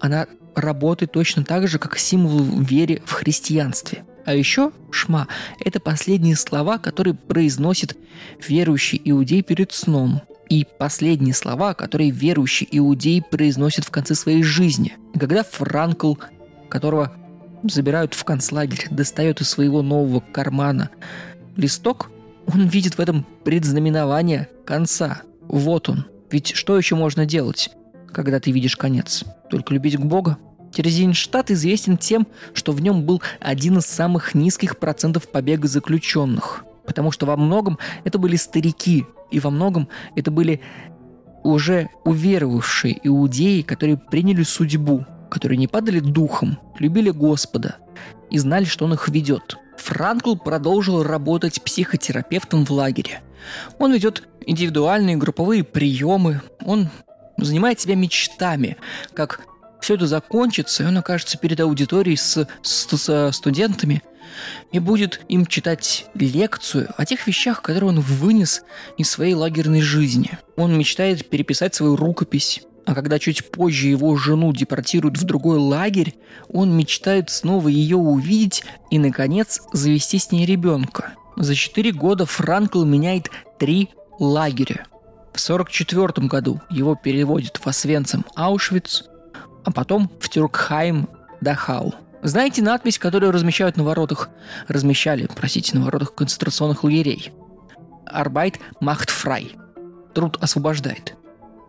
[0.00, 0.26] Она
[0.56, 4.04] работает точно так же, как символ веры в христианстве.
[4.24, 5.28] А еще шма–
[5.64, 7.96] это последние слова, которые произносит
[8.46, 10.22] верующий иудей перед сном.
[10.48, 14.96] И последние слова, которые верующий иудей произносит в конце своей жизни.
[15.18, 16.14] Когда Франкл,
[16.68, 17.12] которого
[17.64, 20.90] забирают в концлагерь, достает из своего нового кармана
[21.56, 22.10] листок,
[22.46, 25.22] он видит в этом предзнаменование конца.
[25.42, 26.06] Вот он.
[26.30, 27.70] Ведь что еще можно делать,
[28.12, 29.24] когда ты видишь конец?
[29.50, 30.38] Только любить к Бога?
[30.76, 36.66] Терезинштадт известен тем, что в нем был один из самых низких процентов побега заключенных.
[36.84, 40.60] Потому что во многом это были старики, и во многом это были
[41.42, 47.76] уже уверовавшие иудеи, которые приняли судьбу, которые не падали духом, любили Господа
[48.28, 49.56] и знали, что Он их ведет.
[49.78, 53.22] Франкл продолжил работать психотерапевтом в лагере.
[53.78, 56.90] Он ведет индивидуальные групповые приемы, он
[57.38, 58.76] занимает себя мечтами,
[59.14, 59.40] как
[59.86, 64.02] все это закончится, и он окажется перед аудиторией с, с, с студентами
[64.72, 68.64] и будет им читать лекцию о тех вещах, которые он вынес
[68.98, 70.40] из своей лагерной жизни.
[70.56, 76.16] Он мечтает переписать свою рукопись, а когда чуть позже его жену депортируют в другой лагерь,
[76.48, 81.12] он мечтает снова ее увидеть и, наконец, завести с ней ребенка.
[81.36, 84.86] За четыре года Франкл меняет три лагеря.
[85.32, 89.04] В 1944 году его переводят в Освенцим Аушвиц,
[89.66, 91.08] а потом в Тюркхайм
[91.40, 91.94] Дахау.
[92.22, 94.30] Знаете надпись, которую размещают на воротах?
[94.68, 97.32] Размещали, простите, на воротах концентрационных лагерей.
[98.06, 99.58] Арбайт macht frei.
[100.14, 101.16] Труд освобождает.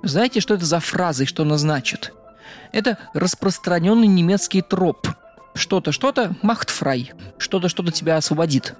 [0.03, 2.13] Знаете, что это за фраза и что она значит?
[2.71, 5.07] Это распространенный немецкий троп.
[5.55, 7.09] Что-то, что-то frei.
[7.39, 8.75] Что-то, что-то тебя освободит.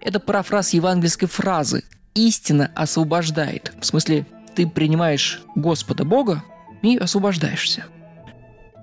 [0.00, 3.72] Это парафраз евангельской фразы «истина освобождает».
[3.80, 6.42] В смысле, ты принимаешь Господа Бога
[6.82, 7.84] и освобождаешься–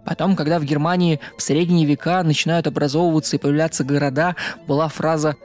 [0.06, 4.36] Потом, когда в Германии в средние века начинают образовываться и появляться города,
[4.68, 5.36] была фраза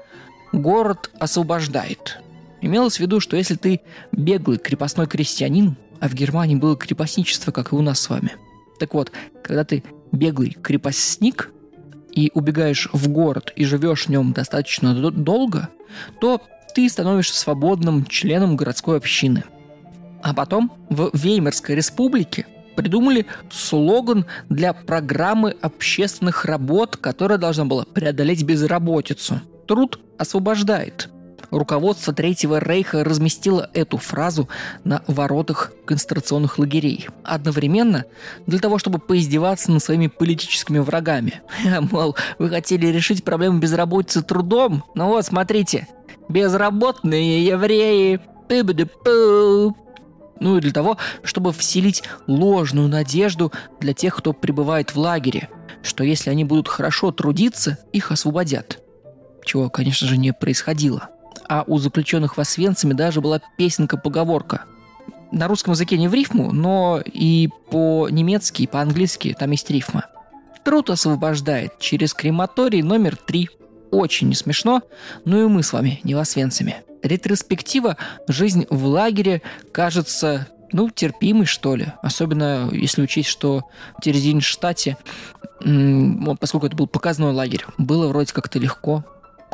[0.52, 2.20] «город освобождает».
[2.60, 3.80] Имелось в виду, что если ты
[4.12, 8.32] беглый крепостной крестьянин, а в Германии было крепостничество, как и у нас с вами.
[8.78, 11.50] Так вот, когда ты беглый крепостник
[12.12, 15.68] и убегаешь в город и живешь в нем достаточно долго,
[16.20, 16.42] то
[16.74, 19.44] ты становишься свободным членом городской общины.
[20.22, 22.46] А потом в Веймарской республике
[22.76, 29.40] придумали слоган для программы общественных работ, которая должна была преодолеть безработицу.
[29.66, 31.10] Труд освобождает.
[31.50, 34.48] Руководство Третьего Рейха разместило эту фразу
[34.84, 37.08] на воротах концентрационных лагерей.
[37.24, 38.04] Одновременно
[38.46, 41.42] для того, чтобы поиздеваться над своими политическими врагами.
[41.90, 44.84] Мол, вы хотели решить проблему безработицы трудом?
[44.94, 45.88] Ну вот, смотрите,
[46.28, 48.20] безработные евреи.
[48.48, 49.76] Пы-бы-ды-пу
[50.40, 55.48] ну и для того, чтобы вселить ложную надежду для тех, кто пребывает в лагере.
[55.82, 58.82] что если они будут хорошо трудиться, их освободят.
[59.46, 61.08] Чего, конечно же, не происходило.
[61.48, 64.64] А у заключенных в Освенциме даже была песенка-поговорка.
[65.32, 70.04] На русском языке не в рифму, но и по-немецки, и по-английски там есть рифма.
[70.64, 73.48] Труд освобождает через крематорий номер три.
[73.90, 74.82] Очень не смешно,
[75.24, 76.84] но и мы с вами не в Освенциме.
[77.02, 77.96] Ретроспектива
[78.28, 81.92] «Жизнь в лагере» кажется ну, терпимый, что ли.
[82.02, 83.64] Особенно если учесть, что
[83.98, 84.96] в Терезинштате,
[86.38, 89.04] поскольку это был показной лагерь, было вроде как-то легко.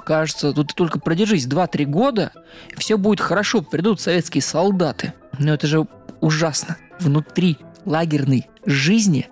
[0.05, 2.33] Кажется, тут ты только продержись 2-3 года,
[2.77, 5.15] все будет хорошо, придут советские солдаты.
[5.39, 5.87] Но это же
[6.21, 6.77] ужасно.
[7.01, 9.29] Внутри лагерной жизни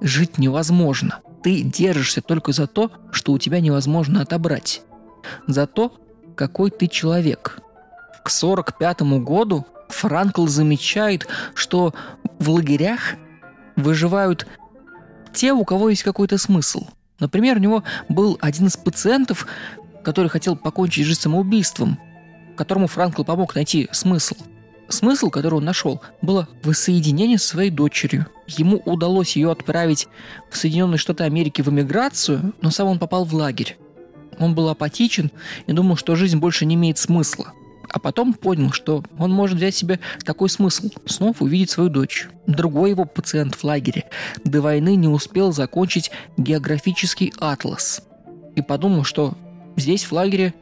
[0.00, 1.20] жить невозможно.
[1.42, 4.82] Ты держишься только за то, что у тебя невозможно отобрать.
[5.46, 5.96] За то,
[6.34, 7.58] какой ты человек.
[8.22, 11.94] К 45 году Франкл замечает, что
[12.38, 13.14] в лагерях
[13.76, 14.46] выживают
[15.32, 16.86] те, у кого есть какой-то смысл.
[17.20, 19.46] Например, у него был один из пациентов,
[20.02, 21.98] который хотел покончить жизнь самоубийством,
[22.56, 24.36] которому Франкл помог найти смысл.
[24.88, 28.26] Смысл, который он нашел, было воссоединение с своей дочерью.
[28.46, 30.08] Ему удалось ее отправить
[30.50, 33.78] в Соединенные Штаты Америки в эмиграцию, но сам он попал в лагерь.
[34.38, 35.30] Он был апатичен
[35.66, 37.52] и думал, что жизнь больше не имеет смысла–
[37.94, 42.28] а потом понял, что он может взять себе такой смысл– снова увидеть свою дочь.
[42.48, 44.06] Другой его пациент в лагере
[44.42, 48.02] до войны не успел закончить географический атлас.
[48.56, 49.38] И подумал, что
[49.76, 50.54] здесь, в лагере,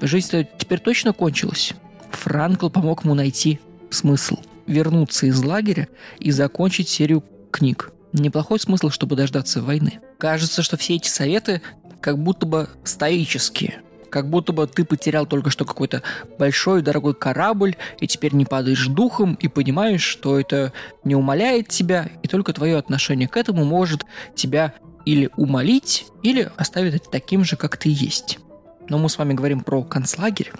[0.00, 1.72] жизнь-то теперь точно кончилась.
[2.10, 5.86] Франкл помог ему найти смысл– вернуться из лагеря
[6.18, 7.92] и закончить серию книг.
[8.12, 10.00] Неплохой смысл, чтобы дождаться войны.
[10.18, 11.62] Кажется, что все эти советы
[12.02, 13.80] как будто бы стоические–
[14.12, 16.02] как будто бы ты потерял только что какой-то
[16.38, 22.10] большой дорогой корабль, и теперь не падаешь духом, и понимаешь, что это не умаляет тебя,
[22.22, 24.04] и только твое отношение к этому может
[24.36, 24.74] тебя
[25.06, 28.38] или умолить, или оставить таким же, как ты есть.
[28.88, 30.52] Но мы с вами говорим про концлагерь,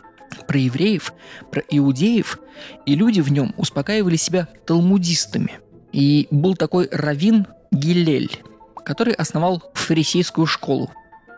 [0.49, 1.13] про евреев,
[1.51, 2.39] про иудеев,
[2.87, 5.61] и люди в нем успокаивали себя талмудистами.
[5.93, 8.43] И был такой равин Гилель,
[8.83, 10.91] который основал фарисейскую школу.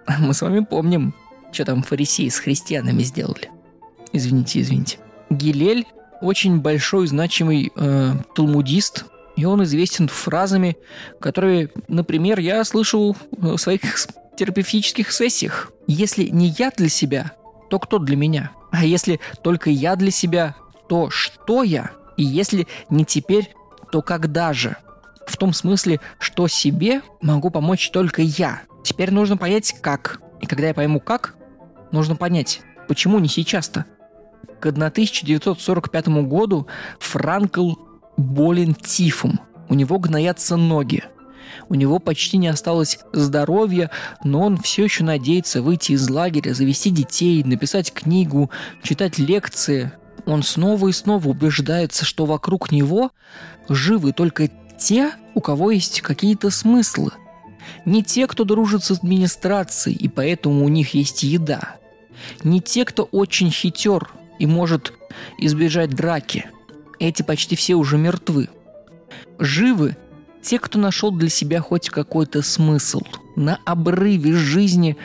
[0.18, 1.14] Мы с вами помним,
[1.52, 3.50] что там фарисеи с христианами сделали?
[4.12, 4.98] Извините, извините.
[5.30, 5.86] Гилель
[6.20, 9.04] очень большой, значимый э, талмудист,
[9.36, 10.76] и он известен фразами,
[11.20, 13.80] которые, например, я слышал в своих
[14.36, 15.72] терапевтических сессиях.
[15.86, 17.32] Если не я для себя,
[17.68, 18.52] то кто для меня?
[18.70, 20.54] А если только я для себя,
[20.88, 21.90] то что я?
[22.16, 23.54] И если не теперь,
[23.90, 24.76] то когда же?
[25.26, 28.62] В том смысле, что себе могу помочь только я.
[28.94, 30.20] Теперь нужно понять, как.
[30.40, 31.36] И когда я пойму, как,
[31.94, 33.84] Нужно понять, почему не сейчас-то?
[34.58, 36.66] К 1945 году
[36.98, 37.74] Франкл
[38.16, 39.38] болен тифом.
[39.68, 41.04] У него гноятся ноги.
[41.68, 43.92] У него почти не осталось здоровья,
[44.24, 48.50] но он все еще надеется выйти из лагеря, завести детей, написать книгу,
[48.82, 49.92] читать лекции.
[50.26, 53.12] Он снова и снова убеждается, что вокруг него
[53.68, 54.48] живы только
[54.80, 57.12] те, у кого есть какие-то смыслы.
[57.84, 61.76] Не те, кто дружит с администрацией, и поэтому у них есть еда.
[62.42, 64.92] Не те, кто очень хитер и может
[65.38, 66.50] избежать драки.
[66.98, 68.48] Эти почти все уже мертвы.
[69.38, 69.96] Живы
[70.42, 73.02] те, кто нашел для себя хоть какой-то смысл.
[73.36, 74.96] На обрыве жизни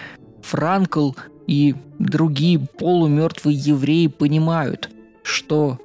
[0.41, 1.11] Франкл
[1.47, 4.89] и другие полумертвые евреи понимают,
[5.23, 5.79] что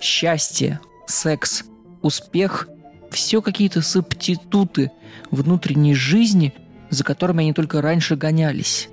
[0.00, 1.64] счастье, секс,
[2.02, 2.68] успех–
[3.16, 4.92] все какие-то субституты
[5.30, 6.52] внутренней жизни,
[6.90, 8.90] за которыми они только раньше гонялись.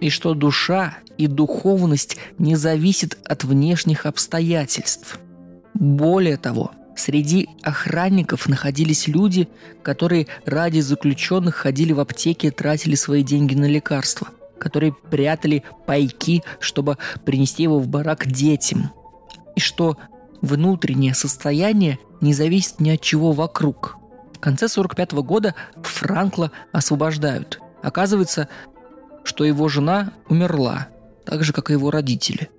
[0.00, 5.18] И что душа и духовность не зависит от внешних обстоятельств.
[5.74, 9.48] Более того, среди охранников находились люди,
[9.82, 14.28] которые ради заключенных ходили в аптеки и тратили свои деньги на лекарства,
[14.60, 18.92] которые прятали пайки, чтобы принести его в барак детям.
[19.56, 19.96] И что
[20.42, 23.96] внутреннее состояние не зависит ни от чего вокруг.
[24.32, 27.60] В конце 45 года Франкла освобождают.
[27.82, 28.48] Оказывается,
[29.22, 30.88] что его жена умерла,
[31.24, 32.50] так же, как и его родители.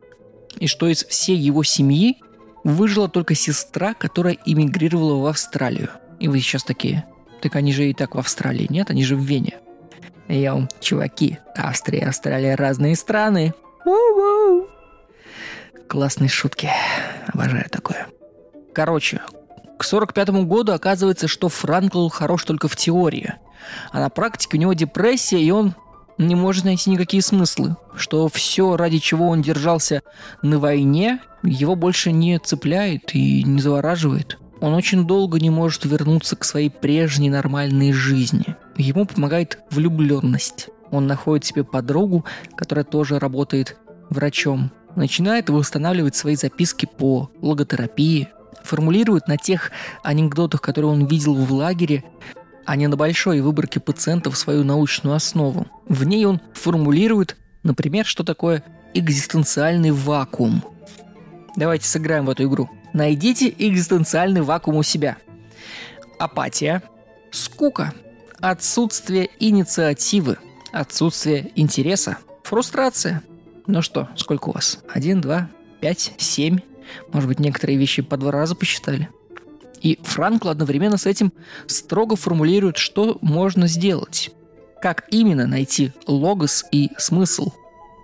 [0.57, 2.17] И что из всей его семьи
[2.63, 5.89] выжила только сестра, которая эмигрировала в Австралию.
[6.19, 7.05] И вы сейчас такие,
[7.41, 8.89] так они же и так в Австралии, нет?
[8.89, 9.59] Они же в Вене.
[10.27, 13.53] Я вам, чуваки, Австрия и Австралия разные страны.
[13.85, 14.67] У-у-у.
[15.87, 16.69] Классные шутки.
[17.27, 18.07] Обожаю такое.
[18.73, 19.21] Короче,
[19.77, 23.35] к 45 году оказывается, что Франкл хорош только в теории.
[23.91, 25.75] А на практике у него депрессия, и он
[26.17, 30.01] не может найти никакие смыслы, что все, ради чего он держался
[30.41, 34.39] на войне, его больше не цепляет и не завораживает.
[34.61, 38.55] Он очень долго не может вернуться к своей прежней нормальной жизни.
[38.77, 40.69] ему помогает влюбленность.
[40.91, 43.77] Он находит себе подругу, которая тоже работает
[44.09, 44.71] врачом.
[44.95, 48.29] Начинает восстанавливать свои записки по логотерапии,
[48.65, 49.71] формулирует на тех
[50.03, 52.03] анекдотах, которые он видел в лагере,
[52.65, 55.67] а не на большой выборке пациентов свою научную основу.
[55.87, 58.63] В ней он формулирует, например, что такое
[58.93, 60.63] экзистенциальный вакуум.
[61.55, 62.69] Давайте сыграем в эту игру.
[62.93, 65.17] Найдите экзистенциальный вакуум у себя.
[66.17, 66.81] Апатия,
[67.31, 67.93] скука,
[68.39, 70.37] отсутствие инициативы,
[70.71, 73.21] отсутствие интереса, фрустрация.
[73.67, 74.79] Ну что, сколько у вас?
[74.89, 75.49] Один, два,
[75.81, 76.59] пять, семь.
[77.11, 79.09] Может быть, некоторые вещи по два раза посчитали.
[79.81, 81.31] И Франкл одновременно с этим
[81.67, 84.31] строго формулирует, что можно сделать.
[84.81, 87.51] Как именно найти логос и смысл.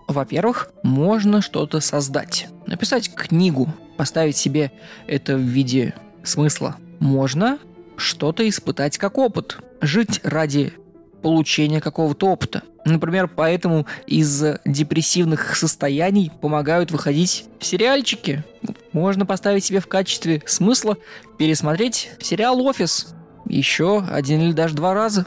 [0.07, 2.47] Во-первых, можно что-то создать.
[2.67, 4.71] Написать книгу, поставить себе
[5.07, 6.77] это в виде смысла.
[6.99, 7.59] Можно
[7.97, 9.57] что-то испытать как опыт.
[9.79, 10.73] Жить ради
[11.21, 12.63] получения какого-то опыта.
[12.85, 18.43] Например, поэтому из депрессивных состояний помогают выходить сериальчики.
[18.91, 20.97] Можно поставить себе в качестве смысла
[21.37, 23.13] пересмотреть сериал «Офис»
[23.45, 25.25] еще один или даже два раза.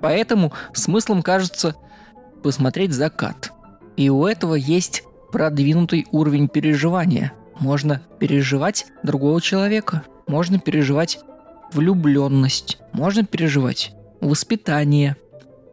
[0.00, 1.74] Поэтому смыслом кажется
[2.42, 3.52] посмотреть закат.
[3.96, 7.32] И у этого есть продвинутый уровень переживания.
[7.58, 10.02] Можно переживать другого человека.
[10.26, 11.20] Можно переживать
[11.72, 12.78] влюбленность.
[12.92, 15.16] Можно переживать воспитание.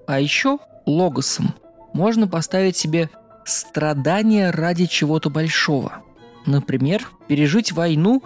[0.08, 1.54] А еще логосом
[1.94, 3.10] можно поставить себе
[3.46, 6.04] страдания ради чего-то большого.
[6.46, 8.24] Например, пережить войну,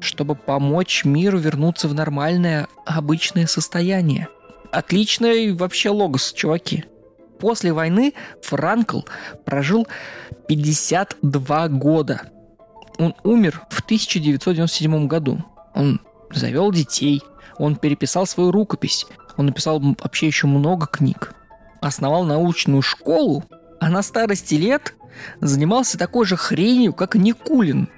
[0.00, 4.28] чтобы помочь миру вернуться в нормальное, обычное состояние.
[4.70, 6.84] Отличный вообще логос, чуваки.
[7.38, 9.02] После войны Франкл
[9.44, 9.86] прожил
[10.48, 12.22] 52 года.
[12.98, 15.44] Он умер в 1997 году.
[15.74, 16.00] Он
[16.32, 17.22] завел детей,
[17.58, 21.32] он переписал свою рукопись, он написал вообще еще много книг.
[21.80, 23.44] Основал научную школу,
[23.80, 24.94] а на старости лет
[25.40, 27.88] занимался такой же хренью, как Никулин.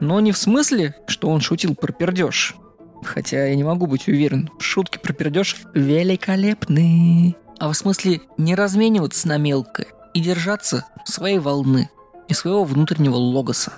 [0.00, 2.56] Но не в смысле, что он шутил про пердеж.
[3.02, 7.36] Хотя я не могу быть уверен, шутки про пердеж великолепны.
[7.58, 11.90] А в смысле не размениваться на мелкое и держаться своей волны
[12.28, 13.72] и своего внутреннего логоса.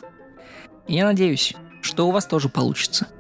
[0.86, 3.06] я надеюсь, что у вас тоже получится–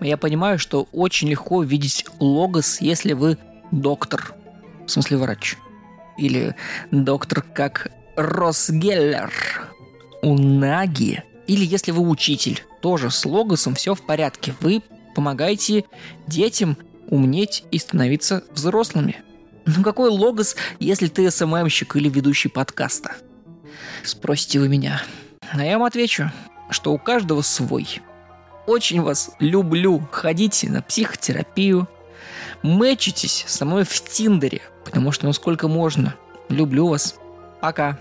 [0.00, 3.38] я понимаю, что очень легко видеть логос, если вы
[3.70, 4.34] доктор.
[4.86, 5.56] В смысле врач.
[6.16, 6.54] Или
[6.90, 9.32] доктор как Росгеллер.
[10.22, 11.22] У Наги.
[11.46, 12.62] Или если вы учитель.
[12.80, 14.54] Тоже с логосом все в порядке.
[14.60, 14.82] Вы
[15.14, 15.84] помогаете
[16.26, 16.76] детям
[17.08, 19.22] умнеть и становиться взрослыми.
[19.66, 23.16] Ну какой логос, если ты СММщик или ведущий подкаста?
[24.02, 25.02] Спросите вы меня.
[25.50, 26.30] А я вам отвечу,
[26.70, 28.00] что у каждого свой–
[28.66, 30.06] очень вас люблю.
[30.10, 31.86] Ходите на психотерапию.
[32.62, 36.14] Мэчитесь со мной в Тиндере, потому что ну сколько можно.
[36.48, 37.16] Люблю вас.
[37.60, 37.98] Пока.